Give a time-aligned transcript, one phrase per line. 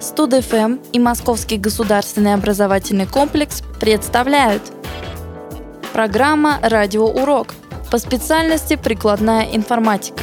[0.00, 4.62] Студ-ФМ и Московский государственный образовательный комплекс представляют
[5.92, 7.54] Программа «Радиоурок»
[7.90, 10.22] по специальности «Прикладная информатика».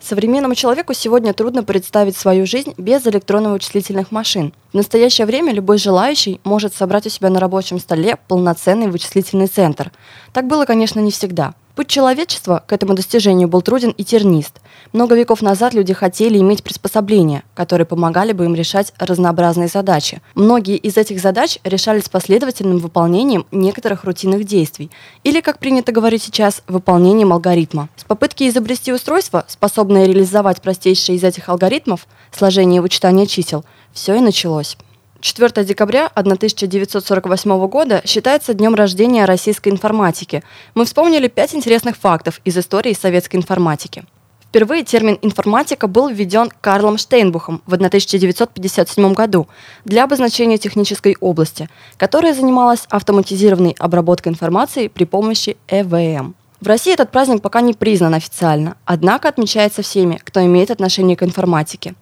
[0.00, 4.52] Современному человеку сегодня трудно представить свою жизнь без электронно-вычислительных машин.
[4.72, 9.92] В настоящее время любой желающий может собрать у себя на рабочем столе полноценный вычислительный центр.
[10.32, 11.54] Так было, конечно, не всегда.
[11.74, 14.60] Путь человечества к этому достижению был труден и тернист.
[14.92, 20.20] Много веков назад люди хотели иметь приспособления, которые помогали бы им решать разнообразные задачи.
[20.34, 24.90] Многие из этих задач решались последовательным выполнением некоторых рутинных действий,
[25.24, 27.88] или, как принято говорить сейчас, выполнением алгоритма.
[27.96, 34.14] С попытки изобрести устройство, способное реализовать простейшие из этих алгоритмов, сложение и вычитание чисел, все
[34.14, 34.76] и началось.
[35.22, 40.42] 4 декабря 1948 года считается днем рождения российской информатики.
[40.74, 44.04] Мы вспомнили пять интересных фактов из истории советской информатики.
[44.48, 49.46] Впервые термин «информатика» был введен Карлом Штейнбухом в 1957 году
[49.84, 56.34] для обозначения технической области, которая занималась автоматизированной обработкой информации при помощи ЭВМ.
[56.60, 61.22] В России этот праздник пока не признан официально, однако отмечается всеми, кто имеет отношение к
[61.22, 61.94] информатике.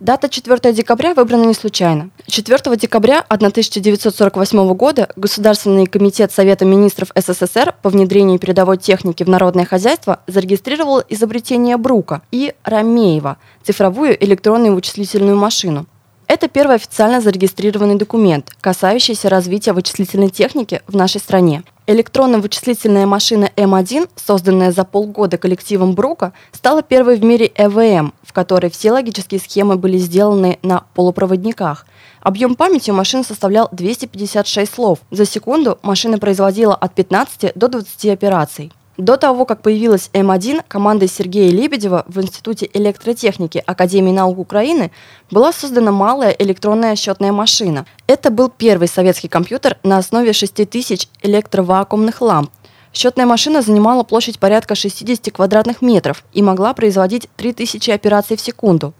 [0.00, 2.10] Дата 4 декабря выбрана не случайно.
[2.28, 9.64] 4 декабря 1948 года Государственный комитет Совета министров СССР по внедрению передовой техники в народное
[9.64, 15.86] хозяйство зарегистрировал изобретение Брука и Ромеева– цифровую электронную вычислительную машину.
[16.28, 21.62] Это первый официально зарегистрированный документ, касающийся развития вычислительной техники в нашей стране.
[21.86, 28.70] Электронно-вычислительная машина М1, созданная за полгода коллективом Брука, стала первой в мире ЭВМ, в которой
[28.70, 31.86] все логические схемы были сделаны на полупроводниках.
[32.20, 34.98] Объем памяти у машины составлял 256 слов.
[35.10, 38.70] За секунду машина производила от 15 до 20 операций.
[38.98, 44.90] До того, как появилась М1, командой Сергея Лебедева в Институте электротехники Академии наук Украины
[45.30, 47.86] была создана малая электронная счетная машина.
[48.08, 52.50] Это был первый советский компьютер на основе 6000 электровакуумных ламп.
[52.92, 58.94] Счетная машина занимала площадь порядка 60 квадратных метров и могла производить 3000 операций в секунду.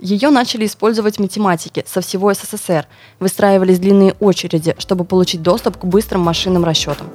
[0.00, 2.88] Ее начали использовать математики со всего СССР.
[3.20, 7.06] Выстраивались длинные очереди, чтобы получить доступ к быстрым машинным расчетам.